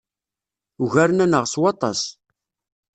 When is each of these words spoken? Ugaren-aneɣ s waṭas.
Ugaren-aneɣ 0.83 1.43
s 1.51 1.53
waṭas. 1.61 2.01